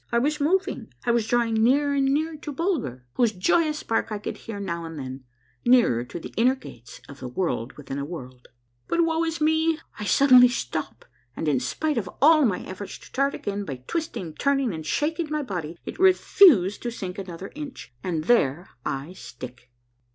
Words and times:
I 0.11 0.17
was 0.17 0.41
moving, 0.41 0.91
I 1.05 1.11
was 1.11 1.27
drawing 1.27 1.53
nearer 1.53 1.93
and 1.93 2.05
nearer 2.07 2.35
to 2.35 2.51
Bulger, 2.51 3.05
whose 3.13 3.31
joyous 3.33 3.83
bark 3.83 4.11
I 4.11 4.17
could 4.17 4.35
hear 4.35 4.59
now 4.59 4.83
and 4.83 4.97
then, 4.97 5.25
nearer 5.63 6.03
to 6.03 6.19
the 6.19 6.33
inner 6.35 6.55
gates 6.55 7.01
of 7.07 7.19
the 7.19 7.27
World 7.27 7.73
Avithin 7.75 7.97
a 7.99 8.01
W 8.01 8.15
orld 8.17 8.31
1 8.87 8.87
But 8.87 9.05
woe 9.05 9.23
is 9.23 9.39
me! 9.39 9.77
I 9.99 10.05
suddenly 10.05 10.47
stop, 10.47 11.05
and 11.35 11.47
in 11.47 11.59
spite 11.59 11.99
of 11.99 12.09
all 12.19 12.45
my 12.45 12.61
efforts 12.61 12.97
to 12.97 13.05
start 13.05 13.35
again 13.35 13.63
by 13.63 13.83
twisting, 13.85 14.33
turning, 14.33 14.73
and 14.73 14.83
shaking 14.83 15.29
my 15.29 15.43
body, 15.43 15.77
it 15.85 15.99
refused 15.99 16.81
to 16.81 16.89
sink 16.89 17.19
another 17.19 17.51
inch, 17.53 17.93
and 18.03 18.23
there 18.23 18.69
I 18.83 19.13
stick. 19.13 19.69